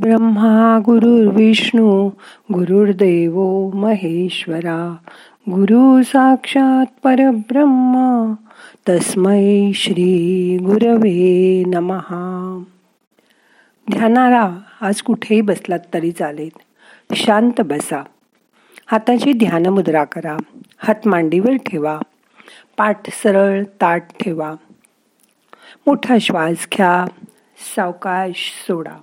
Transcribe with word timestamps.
ब्रह्मा 0.00 0.78
गुरुर्विष्णू 0.84 2.10
गुरुर्देव 2.52 3.70
महेश्वरा 3.74 4.96
गुरु 5.50 6.02
साक्षात 6.02 6.86
परब्रह्म 7.02 8.32
तस्मै 8.88 9.72
श्री 9.74 10.58
गुरवे 10.62 11.62
नमहा 11.66 12.62
ध्यानाला 13.90 14.58
आज 14.80 15.02
कुठेही 15.02 15.40
बसलात 15.40 15.78
तरी 15.94 16.12
चालेल. 16.12 16.48
शांत 17.14 17.60
बसा. 17.60 18.02
हाताची 18.86 19.32
ध्यानमुद्रा 19.32 20.04
करा. 20.04 20.36
हात 20.78 21.06
मांडीवर 21.06 21.56
ठेवा. 21.56 21.98
पाठ 22.76 23.10
सरळ 23.10 23.64
ताट 23.64 24.02
ठेवा. 24.20 24.54
मोठा 25.86 26.18
श्वास 26.20 26.68
घ्या. 26.74 27.04
सावकाश 27.76 28.64
सोडा. 28.66 28.96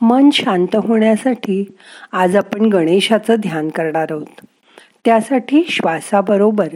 मन 0.00 0.30
शांत 0.30 0.76
होण्यासाठी 0.76 1.64
आज 2.12 2.36
आपण 2.36 2.66
गणेशाचं 2.66 3.34
ध्यान 3.34 3.68
करणार 3.68 4.06
आहोत. 4.10 4.46
त्यासाठी 5.04 5.64
श्वासाबरोबर 5.68 6.68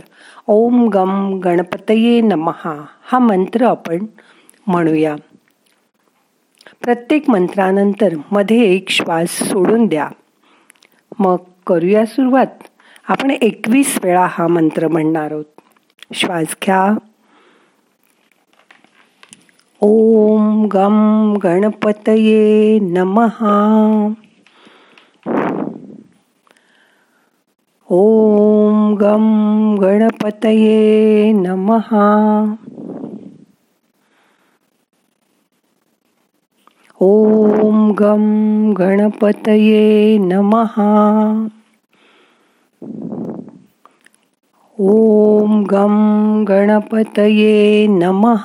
ओम 0.46 0.88
गम 0.88 1.38
गणपतये 1.38 2.20
नमहा 2.20 2.84
हा 3.02 3.18
मंत्र 3.18 3.66
आपण 3.66 4.06
म्हणूया. 4.66 5.16
प्रत्येक 6.82 7.30
मंत्रानंतरमध्ये 7.30 8.74
एक 8.74 8.88
श्वास 8.88 9.28
सोडून 9.28 9.86
द्या. 9.86 10.08
मग 11.18 11.36
करूया 11.66 12.06
सुरुवात. 12.06 12.46
आपण 13.08 13.30
एकवीस 13.30 13.98
वेळा 14.02 14.26
हा 14.30 14.46
मंत्र 14.46 14.88
म्हणणार 14.88 15.32
आहोत. 15.32 15.44
श्वास 16.14 16.46
घ्या. 16.64 16.94
ओम 19.82 20.66
गम 20.66 20.96
गणपतये 21.42 22.78
नमहा 22.82 23.52
ओम 27.90 28.94
गम 28.94 29.28
गणपतये 29.82 31.32
नमहा 31.32 32.08
ओम 37.00 37.92
गम 37.98 38.24
गणपतये 38.78 40.18
नमहा 40.18 40.90
ॐ 44.80 45.64
गं 45.70 45.94
गणपतये 46.48 47.86
नमः। 47.90 48.44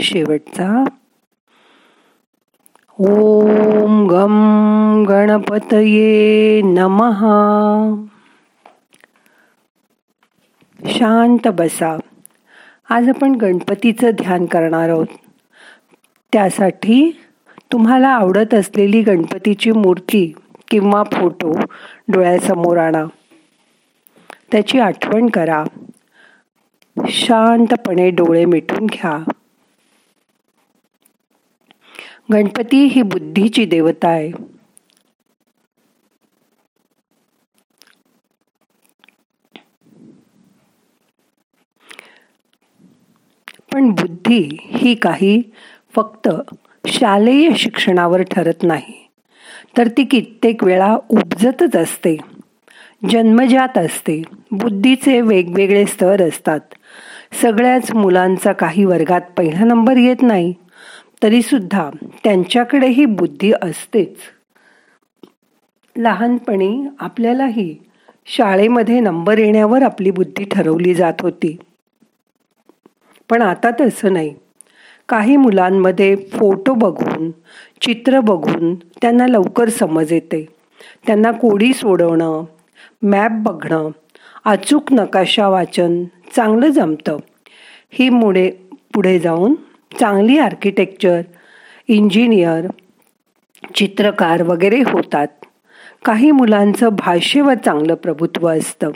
शेवटचा. 0.00 0.84
ओम 2.98 4.06
गम 4.06 5.04
गणपतये 5.08 6.62
नमहा 6.62 8.04
शांत 10.86 11.48
बसा. 11.48 11.98
आज 12.90 13.08
आपण 13.08 13.34
गणपतीचं 13.34 14.10
ध्यान 14.10 14.46
करणार 14.46 14.88
आहोत. 14.88 15.06
त्यासाठी 16.32 17.20
तुम्हाला 17.72 18.08
आवडत 18.08 18.54
असलेली 18.54 19.02
गणपतीची 19.02 19.72
मूर्ती 19.72 20.32
किंवा 20.70 21.02
फोटो 21.02 21.52
डोळ्यासमोर 22.08 22.76
आणा. 22.76 23.04
त्याची 24.52 24.78
आठवण 24.78 25.28
करा. 25.28 25.64
शांतपणे 27.08 28.10
डोळे 28.10 28.44
मिटून 28.44 28.86
घ्या. 28.86 29.30
गणपती 32.32 32.84
ही 32.84 33.02
बुद्धीची 33.02 33.64
देवता 33.64 34.08
आहे. 34.08 34.30
पण 43.72 43.90
बुद्धी 43.90 44.56
ही 44.62 44.94
काही 44.94 45.42
फक्त 45.94 46.28
शालेय 46.86 47.48
शिक्षणावर 47.56 48.22
ठरत 48.22 48.62
नाही 48.62 48.94
तर 49.78 49.88
ती 49.88 50.04
कित्येक 50.04 50.64
वेळा 50.64 50.96
उपजतच 51.08 51.76
असते 51.76 52.16
जन्मजात 53.10 53.78
असते 53.78 54.22
बुद्धीचे 54.50 55.20
वेगवेगळे 55.20 55.84
स्तर 55.86 56.22
असतात. 56.28 56.60
सगळ्याच 57.42 57.92
मुलांचा 57.94 58.52
काही 58.52 58.84
वर्गात 58.84 59.20
पहिला 59.36 59.64
नंबर 59.64 59.96
येत 59.96 60.22
नाही 60.22 60.52
तरीसुद्धा 61.22 61.90
त्यांच्याकडेही 62.24 63.04
बुद्धी 63.04 63.52
असतेच. 63.62 64.16
लहानपणी 65.96 66.84
आपल्यालाही 67.00 67.76
शाळेमध्ये 68.26 69.00
नंबर 69.00 69.38
येण्यावर 69.38 69.82
आपली 69.82 70.10
बुद्धी 70.10 70.44
ठरवली 70.44 70.94
जात 70.94 71.12
होती. 71.20 71.56
पण 73.30 73.42
आता 73.42 73.70
तसं 73.80 74.12
नाही. 74.12 74.34
काही 75.08 75.36
मुलांमध्ये 75.36 76.16
फोटो 76.16 76.74
बघून 76.74 77.30
चित्र 77.80 78.20
बघून 78.20 78.74
त्यांना 78.74 79.26
लवकर 79.26 79.68
समज 79.68 80.12
येते. 80.12 80.48
त्यांना 81.06 81.30
कोडी 81.30 81.72
सोडवणं 81.72 82.44
मॅप 83.02 83.30
बघणं 83.30 83.90
अचूक 84.44 84.92
नकाशा 84.92 85.48
वाचन 85.48 86.04
चांगलं 86.36 86.70
जमतं. 86.70 87.16
ही 87.90 88.08
मुळे 88.08 88.50
पुढे 88.94 89.18
जाऊन 89.18 89.54
चांगली 89.98 90.38
आर्किटेक्चर 90.38 91.20
इंजिनियर 91.88 92.66
चित्रकार 93.74 94.42
वगैरे 94.42 94.80
होतात. 94.80 95.28
काही 96.04 96.30
मुलांचं 96.30 96.88
भाषेवर 96.88 97.54
चांगलं 97.54 97.94
प्रभुत्व 97.94 98.48
असतं. 98.48 98.90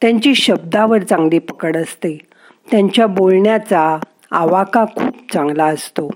त्यांची 0.00 0.34
शब्दावर 0.34 1.02
चांगली 1.02 1.38
पकड 1.38 1.76
असते. 1.76 2.18
त्यांच्या 2.70 3.06
बोलण्याचा 3.06 3.98
आवाका 4.30 4.84
खूप 4.84 5.32
चांगला 5.32 5.64
असतो. 5.64 6.10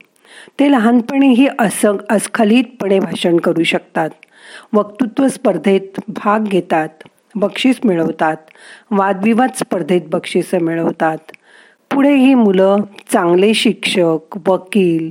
ते 0.60 0.72
लहानपणीही 0.72 1.48
अस 1.58 1.86
अस्खलितपणे 2.10 2.98
भाषण 2.98 3.36
करू 3.36 3.62
शकतात. 3.62 4.10
वक्तृत्व 4.72 5.28
स्पर्धेत 5.28 6.00
भाग 6.08 6.44
घेतात 6.44 6.88
बक्षीस 7.34 7.80
मिळवतात 7.84 8.36
वादविवाद 8.90 9.50
स्पर्धेत 9.54 10.00
बक्षिसं 10.06 10.58
मिळवतात. 10.58 11.18
पुढे 11.94 12.14
ही 12.14 12.34
मुलं 12.34 12.76
चांगले 13.12 13.54
शिक्षक 13.54 14.38
वकील 14.46 15.10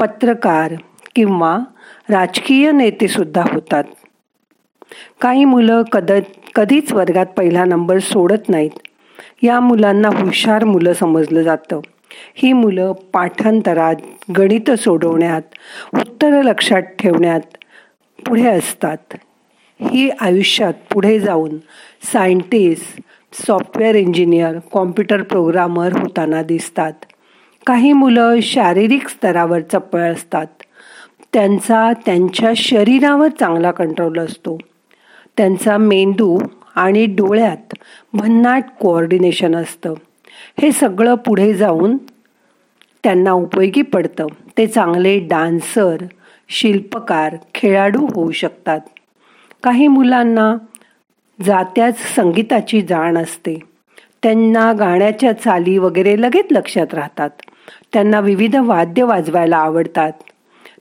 पत्रकार 0.00 0.74
किंवा 1.14 1.58
राजकीय 2.10 2.72
नेते 2.72 3.08
सुद्धा 3.08 3.44
होतात. 3.52 3.84
काही 5.20 5.44
मुलं 5.44 5.82
कद 5.82 6.12
कधीच 6.54 6.92
वर्गात 6.92 7.26
पहिला 7.26 7.64
नंबर 7.64 7.98
सोडत 7.98 8.48
नाहीत. 8.48 8.70
या 9.42 9.60
मुलांना 9.60 10.08
हुशार 10.08 10.64
मुलं 10.64 10.92
समजलं 10.92 11.42
जातं. 11.42 11.80
ही 12.34 12.52
मुलं 12.52 12.92
पाठांतरात 12.92 13.94
गणित 14.38 14.70
सोडवण्यात 14.70 15.42
उत्तर 15.94 16.42
लक्षात 16.42 16.82
ठेवण्यात 16.82 17.40
पुढे 18.26 18.46
असतात. 18.46 19.14
ही 19.80 20.10
आयुष्यात 20.10 20.74
पुढे 20.92 21.20
जाऊन 21.20 21.56
scientist 22.12 23.00
software 23.32 23.94
engineer 23.94 24.58
computer 24.72 25.22
programmer 25.22 25.92
होताना 25.92 26.42
दिसतात. 26.42 26.92
काही 27.66 27.92
मुलं 27.92 28.40
शारीरिक 28.40 29.08
स्तरावर 29.08 29.60
चपळ 29.60 30.00
असतात. 30.00 30.46
त्यांचा 31.32 31.92
त्यांच्या 32.06 32.52
शरीरावर 32.56 33.28
चांगला 33.28 33.70
कंट्रोल 33.70 34.18
असतो. 34.18 34.58
त्यांचा 35.36 35.76
मेंदू 35.76 36.38
आणि 36.74 37.06
डोळ्यात 37.06 37.74
भन्नाट 38.12 38.64
कोऑर्डिनेशन 38.80 39.56
असतं. 39.56 39.94
हे 40.62 40.72
सगळं 40.72 41.14
पुढे 41.14 41.54
जाऊन 41.54 41.96
त्यांना 43.04 43.32
उपयोगी 43.32 43.82
पडतं. 43.82 44.26
ते 44.58 44.66
चांगले 44.66 45.18
डान्सर 45.18 45.96
शिल्पकार 46.48 47.36
खेळाडू 47.54 48.06
होऊ 48.14 48.30
शकतात. 48.30 48.80
काही 49.62 49.86
मुलांना 49.86 50.54
जात्याच 51.42 51.98
संगीताची 52.16 52.82
जाण 52.82 53.18
असते. 53.18 53.58
त्यांना 54.22 54.72
गाण्याच्या 54.72 55.32
चाली 55.32 55.78
वगैरे 55.78 56.20
लगेच 56.20 56.46
लक्षात 56.50 56.94
राहतात. 56.94 57.30
त्यांना 57.92 58.20
विविध 58.20 58.56
वाद्य 58.56 59.02
वाजवायला 59.02 59.56
आवडतात. 59.56 60.12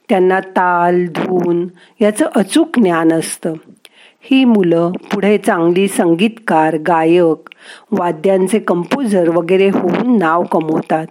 त्यांना 0.09 0.39
ताल 0.39 1.05
धून 1.05 1.67
याचं 2.01 2.25
अचूक 2.35 2.79
ज्ञान 2.79 3.13
असतं. 3.13 3.53
ही 4.21 4.45
मुलं 4.45 4.91
पुढे 4.91 5.37
चांगली 5.37 5.87
संगीतकार 5.87 6.77
गायक 6.77 7.49
वाद्यांचे 7.91 8.59
कंपोजर 8.59 9.29
वगैरे 9.29 9.69
होऊन 9.69 10.17
नाव 10.17 10.43
कमवतात. 10.43 11.05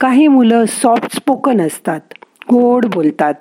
काही 0.00 0.28
मुलं 0.28 0.64
सॉफ्ट 0.64 1.16
स्पोकन 1.16 1.60
असतात 1.60 2.00
गोड 2.52 2.86
बोलतात. 2.86 3.34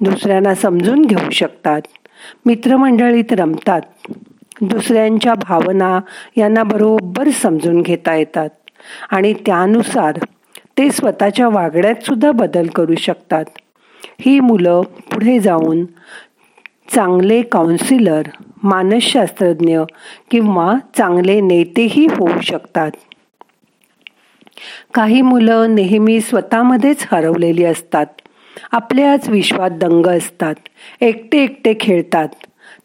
दुसऱ्यांना 0.00 0.54
समजून 0.54 1.02
घेऊ 1.02 1.30
शकतात. 1.30 1.82
मित्रमंडळीत 2.46 3.32
रमतात. 3.32 3.80
दुसऱ्यांच्या 4.62 5.34
भावना 5.34 6.00
यांना 6.36 6.62
बरोबर 6.62 7.28
समजून 7.28 7.82
घेता 7.82 8.14
येतात. 8.14 8.48
आणि 9.10 9.34
त्यानुसार 9.46 10.18
ते 10.78 10.90
स्वतःच्या 10.90 11.48
वागण्यात 11.48 12.04
सुद्धा 12.04 12.32
बदल 12.32 12.66
करू 12.66 12.94
शकतात. 12.94 13.44
ही 14.20 14.40
मुलं 14.40 14.82
पुढे 14.82 15.38
जाऊन 15.38 15.84
चांगले 16.94 17.42
काउन्सिलर 17.42 18.22
मानसशास्त्रज्ञ 18.62 19.78
किंवा 20.30 20.74
चांगले 20.96 21.40
नेतेही 21.40 22.06
होऊ 22.06 22.40
शकतात. 22.42 22.90
काही 24.94 25.22
मुलं 25.22 25.74
नेहमी 25.74 26.20
स्वतःमध्येच 26.20 27.06
हरवलेली 27.12 27.64
असतात. 27.64 28.06
आपल्याच 28.72 29.28
विश्वात 29.28 29.70
दंग 29.70 30.06
असतात. 30.06 30.54
एकटे 31.00 31.42
एकटे 31.44 31.74
खेळतात. 31.80 32.28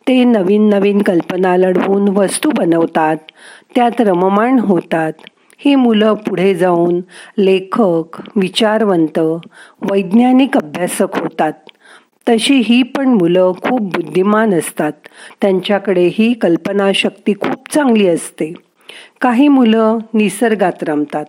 ते 0.08 0.24
नवीन 0.24 0.70
नवीन 0.70 1.02
कल्पना 1.02 1.58
लढवून 1.58 2.08
वस्तू 2.08 2.52
बनवतात. 2.58 3.18
त्यात 3.76 4.02
रममाण 4.02 4.60
होतात. 4.60 5.14
ही 5.58 5.76
मुलं 5.76 6.14
पुढे 6.14 6.56
जाऊन 6.56 7.02
लेखक 7.38 8.22
विचारवंत 8.36 9.20
वैज्ञानिक 9.82 10.58
अभ्यासक 10.58 11.18
होतात. 11.18 11.54
तशी 12.30 12.62
ही 12.66 12.84
पण 12.84 13.08
मुलं 13.08 13.52
खूप 13.64 13.82
बुद्धिमान 13.82 14.54
असतात. 14.54 14.92
त्यांच्याकडे 15.42 16.10
ही 16.14 16.34
कल्पनाशक्ती 16.34 17.34
खूप 17.34 17.74
चांगली 17.74 18.08
असते. 18.08 18.54
काही 19.22 19.48
मुलं 19.48 19.98
निसर्गात 20.14 20.84
रमतात. 20.88 21.26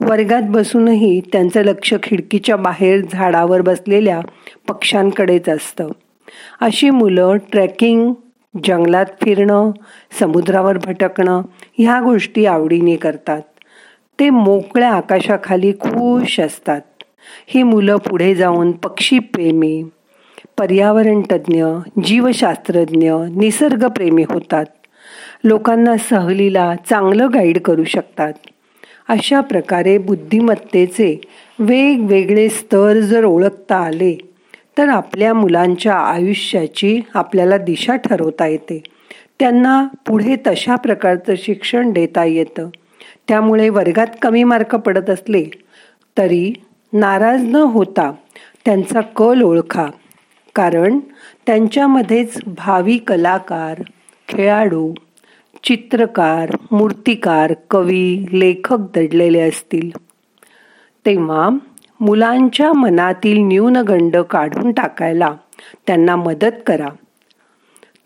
वर्गात 0.00 0.42
बसूनही 0.42 1.20
त्यांचं 1.20 1.62
लक्ष 1.62 1.94
खिडकीच्या 2.02 2.56
बाहेर 2.56 3.00
झाडावर 3.12 3.60
बसलेल्या 3.60 4.20
पक्ष्यांकडेच 4.68 5.48
असतं. 5.48 5.88
अशी 6.60 6.90
मुलं 6.90 7.36
ट्रेकिंग 7.36 8.12
जंगलात 8.64 9.06
फिरणं 9.22 9.70
समुद्रावर 10.20 10.78
भटकणं 10.78 11.42
ह्या 11.78 12.00
गोष्टी 12.00 12.46
आवडीने 12.46 12.96
करतात. 12.96 13.40
ते 14.20 14.30
मोकळ्या 14.30 14.90
आकाशाखाली 14.90 15.72
खुश 15.72 16.40
असतात. 16.40 16.80
ही 17.46 17.62
मुलं 17.62 17.96
पुढे 17.96 18.34
जाऊन 18.34 18.72
पक्षीप्रेमी 18.72 19.84
पर्यावरणतज्ज्ञ 20.58 21.64
जीवशास्त्रज्ञ 22.04 23.12
निसर्गप्रेमी 23.12 24.24
होतात. 24.28 24.64
लोकांना 25.44 25.96
सहलीला 25.96 26.74
चांगलं 26.90 27.28
गाईड 27.34 27.58
करू 27.58 27.84
शकतात. 27.84 28.32
अशा 29.08 29.40
प्रकारे 29.40 29.98
बुद्धिमत्तेचे 29.98 31.20
वेगवेगळे 31.58 32.48
स्तर 32.48 33.00
जर 33.00 33.24
ओळखता 33.24 33.76
आले 33.76 34.18
तर 34.78 34.88
आपल्या 34.88 35.34
मुलांच्या 35.34 35.94
आयुष्याची 35.94 37.00
आपल्याला 37.14 37.56
दिशा 37.56 37.96
ठरवता 37.96 38.46
येते. 38.46 38.82
त्यांना 39.38 39.86
पुढे 40.06 40.36
तशा 40.46 40.76
प्रकारचं 40.76 41.34
शिक्षण 41.38 41.90
देता 41.90 42.24
येतं. 42.24 42.68
त्यामुळे 43.28 43.68
वर्गात 43.68 44.06
कमी 44.22 44.44
मार्क 44.44 44.74
पडत 44.74 45.10
असले 45.10 45.44
तरी 46.18 46.52
नाराज 46.92 47.44
न 47.44 47.54
होता 47.54 48.12
त्यांचा 48.64 49.00
कल 49.00 49.42
ओळखा. 49.42 49.86
कारण 50.54 50.98
त्यांच्यामध्येच 51.46 52.38
भावी 52.46 52.98
कलाकार 52.98 53.82
खेळाडू 54.28 54.94
चित्रकार 55.64 56.56
मूर्तिकार 56.70 57.54
कवी 57.70 58.26
लेखक 58.32 58.76
दडलेले 58.94 59.40
असतील. 59.40 59.90
तेव्हा 61.06 61.48
मुलांच्या 62.02 62.72
मनातील 62.72 63.38
न्यूनगंड 63.40 64.16
काढून 64.16 64.72
टाकायला 64.72 65.34
त्यांना 65.86 66.16
मदत 66.16 66.62
करा. 66.66 66.88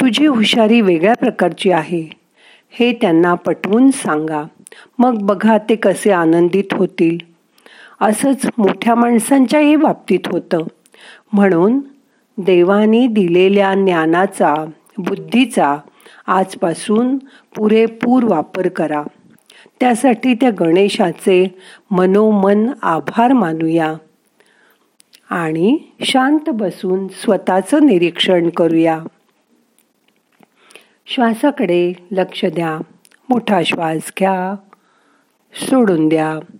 तुझी 0.00 0.26
हुशारी 0.26 0.80
वेगळ्या 0.80 1.14
प्रकारची 1.14 1.70
आहे 1.70 2.10
हे 2.70 2.92
त्यांना 2.92 3.34
पटवून 3.34 3.90
सांगा. 3.90 4.42
मग 4.98 5.18
बघा 5.22 5.58
ते 5.58 5.74
कसे 5.74 6.10
आनंदित 6.10 6.64
होतील. 6.72 7.18
असंच 8.00 8.46
मोठ्या 8.58 8.94
माणसांच्याही 8.94 9.76
बाबतीत 9.76 10.20
होतं. 10.26 10.58
म्हणून 11.32 11.80
देवानी 12.38 13.06
दिलेल्या 13.06 13.74
ज्ञानाचा 13.74 14.54
बुद्धीचा 14.98 15.76
आजपासून 16.26 17.18
पुरेपूर 17.56 18.24
वापर 18.24 18.68
करा. 18.68 19.02
त्यासाठी 19.80 20.34
त्या 20.34 20.50
गणेशाचे 20.50 21.58
मनोमन 21.90 22.70
आभार 22.82 23.32
मानूया. 23.32 23.94
आणि 25.30 25.78
शांत 26.00 26.50
बसून 26.54 27.08
स्वतःचं 27.08 27.86
निरीक्षण 27.86 28.48
करूया. 28.48 29.00
श्वासाकडे 31.06 31.92
लक्ष 32.10 32.44
द्या. 32.44 32.78
मोठा 33.28 33.62
श्वास 33.62 34.12
घ्या. 34.18 34.54
सोडून 35.54 36.08
द्या. 36.08 36.54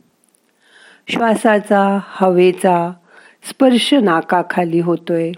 श्वासाचा 1.09 1.99
हवेचा 2.03 2.93
स्पर्श 3.51 3.95
नाकाखाली 3.95 4.81
होतोय. 4.81 5.33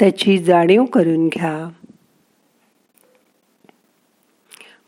त्याची 0.00 0.38
जाणीव 0.38 0.84
करून 0.84 1.28
घ्या. 1.28 1.68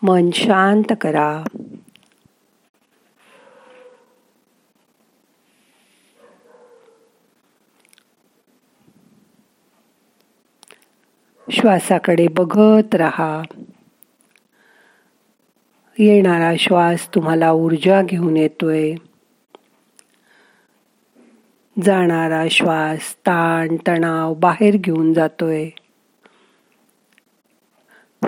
मन 0.02 0.30
शांत 0.30 0.92
करा. 1.00 1.44
श्वासाकडे 11.50 12.28
बघत 12.28 12.94
राहा. 12.94 13.42
येणारा 15.98 16.52
श्वास 16.58 17.14
तुम्हाला 17.14 17.52
ऊर्जा 17.52 18.02
घेऊन 18.02 18.36
येतोय. 18.36 18.94
जाणारा 21.82 22.44
श्वास 22.50 23.16
ताण 23.16 23.76
तणाव 23.86 24.34
बाहेर 24.34 24.76
घेऊन 24.76 25.12
जातोय. 25.12 25.68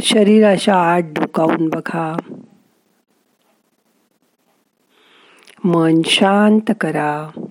शरीराच्या 0.03 0.95
आत 0.95 1.03
डोकावून 1.03 1.69
बघा. 1.69 2.17
मन 5.65 6.03
शांत 6.05 6.73
करा. 6.81 7.48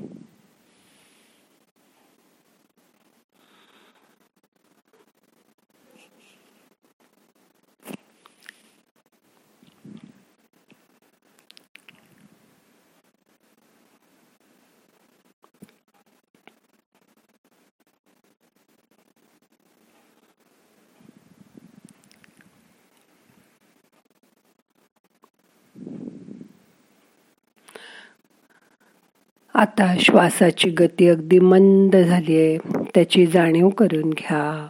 आता 29.57 29.95
श्वासाची 29.99 30.69
गती 30.69 31.07
अगदी 31.07 31.39
मंद 31.39 31.95
झाली 31.95 32.35
आहे. 32.35 32.57
त्याची 32.95 33.25
जाणीव 33.25 33.69
करून 33.69 34.09
घ्या. 34.09 34.67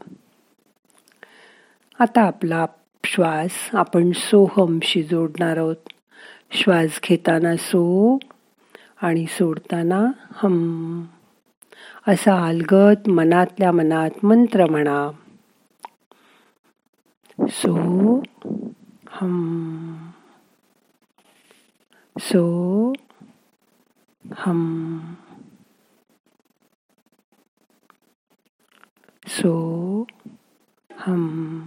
आता 2.00 2.22
आपला 2.22 2.66
श्वास 3.04 3.50
आपण 3.74 4.12
सोहमशी 4.12 5.04
जोडणार 5.04 5.58
आहोत. 5.58 5.76
श्वास 6.52 7.00
घेताना 7.10 7.56
सो 7.56 8.18
आणि 9.02 9.26
सोडताना 9.26 10.06
हम. 10.32 11.04
असा 12.08 12.46
अलगत 12.46 13.10
मनातल्या 13.10 13.72
मनात 13.72 14.26
मंत्र 14.26 14.66
म्हणा. 14.66 15.12
सो 17.50 18.24
हम. 19.08 20.08
सो 22.20 22.94
हम 24.48 25.14
सो 29.28 30.06
हम 30.92 31.62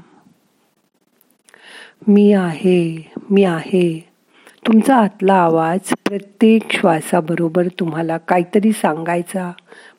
मी 2.09 2.33
आहे 2.33 3.13
मी 3.31 3.45
आहे. 3.45 4.01
तुमचा 4.67 4.97
आतला 4.97 5.35
आवाज 5.35 5.81
प्रत्येक 6.05 6.73
श्वासाबरोबर 6.73 7.69
तुम्हाला 7.69 8.19
काहीतरी 8.19 8.73
सांगायचा 8.73 9.53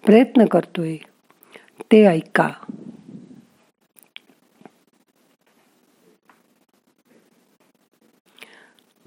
प्रयत्न 0.06 0.46
करतोय. 0.46 0.98
ते 1.92 2.06
ऐका. 2.06 2.50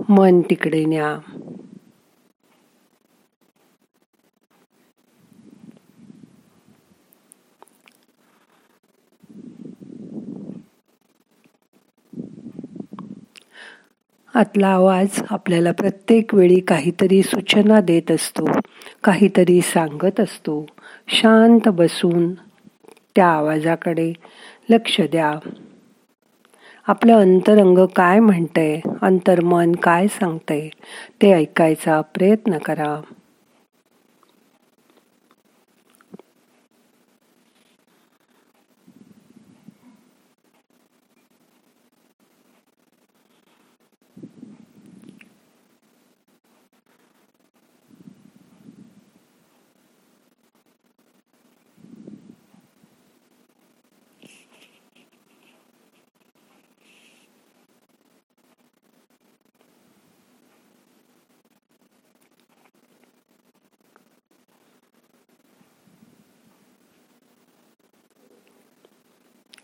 मन 0.08 0.40
तिकडे 0.40 0.84
न्या. 0.84 1.18
आतला 14.34 14.68
आवाज 14.68 15.22
आपल्याला 15.30 15.72
प्रत्येक 15.72 16.34
वेळी 16.34 16.60
काहीतरी 16.60 17.22
सूचना 17.22 17.80
देत 17.80 18.10
असतो 18.10 18.44
काहीतरी 19.04 19.60
सांगत 19.60 20.20
असतो. 20.20 20.66
शांत 21.08 21.68
बसून 21.68 22.34
त्या 23.16 23.26
आवाजाकडे 23.26 24.12
लक्ष 24.70 25.00
द्या. 25.00 25.32
आपलं 26.86 27.20
अंतरंग 27.20 27.86
काय 27.96 28.18
म्हणतंय 28.18 28.80
अंतर्मन 29.02 29.72
काय 29.72 30.06
सांगतंय 30.06 30.68
ते 31.22 31.32
ऐकायचा 31.32 32.00
प्रयत्न 32.00 32.58
करा. 32.58 33.00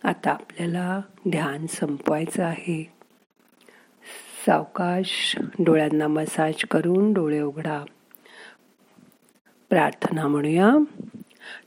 आता 0.04 0.30
आपल्याला 0.30 1.00
ध्यान 1.28 1.66
संपवायचं 1.66 2.44
आहे. 2.44 2.92
सावकाश 4.46 5.36
डोळ्यांना 5.58 6.08
मसाज 6.08 6.64
करून 6.64 7.12
डोळे 7.12 7.40
उघडा. 7.40 7.84
प्रार्थना 9.68 10.26
म्हणूया. 10.26 10.70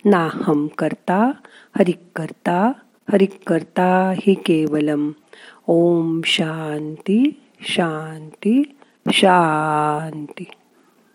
नाहम 0.05 0.67
करता 0.67 1.31
हरिक 1.77 1.99
करता 2.15 2.71
हरिक 3.11 3.49
करता 3.49 4.13
हि 4.15 4.33
केवलम. 4.33 5.11
ओम 5.67 6.21
शांती 6.25 7.41
शांती 7.61 8.77
शांती. 9.11 10.43